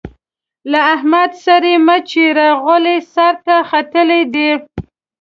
[0.71, 4.49] له احمد سره يې مه چېړه؛ غول يې سر ته ختلي دي.